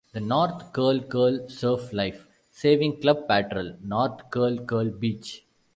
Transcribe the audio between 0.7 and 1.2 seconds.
Curl